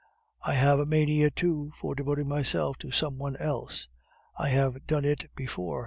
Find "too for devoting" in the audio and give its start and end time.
1.29-2.27